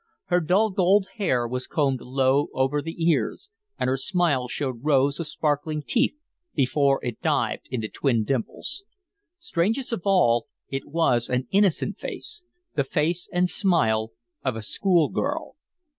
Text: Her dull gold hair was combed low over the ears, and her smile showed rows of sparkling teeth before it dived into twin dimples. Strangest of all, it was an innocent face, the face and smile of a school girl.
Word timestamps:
Her 0.29 0.39
dull 0.41 0.71
gold 0.71 1.05
hair 1.17 1.47
was 1.47 1.67
combed 1.67 2.01
low 2.01 2.47
over 2.55 2.81
the 2.81 3.07
ears, 3.07 3.51
and 3.77 3.87
her 3.87 3.97
smile 3.97 4.47
showed 4.47 4.83
rows 4.83 5.19
of 5.19 5.27
sparkling 5.27 5.83
teeth 5.83 6.19
before 6.55 7.05
it 7.05 7.21
dived 7.21 7.67
into 7.69 7.87
twin 7.87 8.23
dimples. 8.23 8.81
Strangest 9.37 9.93
of 9.93 10.01
all, 10.05 10.47
it 10.69 10.87
was 10.87 11.29
an 11.29 11.47
innocent 11.51 11.99
face, 11.99 12.45
the 12.73 12.83
face 12.83 13.29
and 13.31 13.47
smile 13.47 14.11
of 14.43 14.55
a 14.55 14.63
school 14.63 15.07
girl. 15.09 15.55